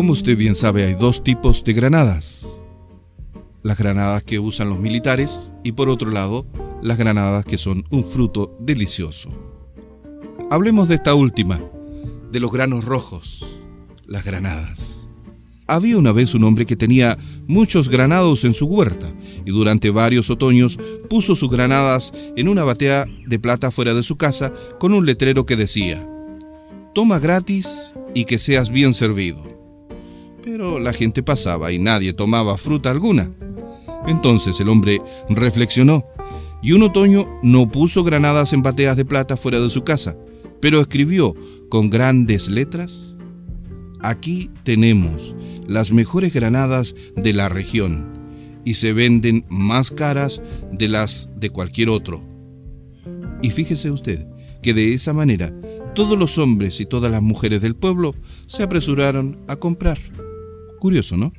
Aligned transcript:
Como 0.00 0.14
usted 0.14 0.34
bien 0.34 0.54
sabe, 0.54 0.86
hay 0.86 0.94
dos 0.94 1.22
tipos 1.22 1.62
de 1.62 1.74
granadas. 1.74 2.62
Las 3.62 3.76
granadas 3.76 4.22
que 4.22 4.38
usan 4.38 4.70
los 4.70 4.78
militares 4.78 5.52
y 5.62 5.72
por 5.72 5.90
otro 5.90 6.10
lado, 6.10 6.46
las 6.80 6.96
granadas 6.96 7.44
que 7.44 7.58
son 7.58 7.84
un 7.90 8.06
fruto 8.06 8.56
delicioso. 8.60 9.28
Hablemos 10.50 10.88
de 10.88 10.94
esta 10.94 11.12
última, 11.12 11.60
de 12.32 12.40
los 12.40 12.50
granos 12.50 12.82
rojos, 12.82 13.60
las 14.06 14.24
granadas. 14.24 15.10
Había 15.66 15.98
una 15.98 16.12
vez 16.12 16.34
un 16.34 16.44
hombre 16.44 16.64
que 16.64 16.76
tenía 16.76 17.18
muchos 17.46 17.90
granados 17.90 18.46
en 18.46 18.54
su 18.54 18.68
huerta 18.68 19.12
y 19.44 19.50
durante 19.50 19.90
varios 19.90 20.30
otoños 20.30 20.78
puso 21.10 21.36
sus 21.36 21.50
granadas 21.50 22.14
en 22.38 22.48
una 22.48 22.64
batea 22.64 23.04
de 23.26 23.38
plata 23.38 23.70
fuera 23.70 23.92
de 23.92 24.02
su 24.02 24.16
casa 24.16 24.54
con 24.78 24.94
un 24.94 25.04
letrero 25.04 25.44
que 25.44 25.56
decía, 25.56 26.08
Toma 26.94 27.18
gratis 27.18 27.92
y 28.14 28.24
que 28.24 28.38
seas 28.38 28.70
bien 28.70 28.94
servido. 28.94 29.49
Pero 30.42 30.78
la 30.78 30.92
gente 30.92 31.22
pasaba 31.22 31.72
y 31.72 31.78
nadie 31.78 32.12
tomaba 32.12 32.56
fruta 32.56 32.90
alguna. 32.90 33.30
Entonces 34.06 34.58
el 34.60 34.68
hombre 34.68 35.00
reflexionó 35.28 36.04
y 36.62 36.72
un 36.72 36.82
otoño 36.82 37.26
no 37.42 37.70
puso 37.70 38.04
granadas 38.04 38.52
en 38.52 38.62
bateas 38.62 38.96
de 38.96 39.04
plata 39.04 39.36
fuera 39.36 39.60
de 39.60 39.70
su 39.70 39.82
casa, 39.82 40.16
pero 40.60 40.80
escribió 40.80 41.34
con 41.68 41.90
grandes 41.90 42.48
letras, 42.48 43.16
Aquí 44.02 44.50
tenemos 44.64 45.34
las 45.66 45.92
mejores 45.92 46.32
granadas 46.32 46.94
de 47.16 47.34
la 47.34 47.48
región 47.48 48.06
y 48.64 48.74
se 48.74 48.92
venden 48.92 49.44
más 49.48 49.90
caras 49.90 50.40
de 50.72 50.88
las 50.88 51.28
de 51.36 51.50
cualquier 51.50 51.90
otro. 51.90 52.22
Y 53.42 53.50
fíjese 53.50 53.90
usted 53.90 54.26
que 54.62 54.74
de 54.74 54.94
esa 54.94 55.12
manera 55.12 55.54
todos 55.94 56.18
los 56.18 56.38
hombres 56.38 56.80
y 56.80 56.86
todas 56.86 57.12
las 57.12 57.22
mujeres 57.22 57.60
del 57.60 57.76
pueblo 57.76 58.14
se 58.46 58.62
apresuraron 58.62 59.38
a 59.48 59.56
comprar. 59.56 59.98
Curioso, 60.80 61.16
¿no? 61.16 61.32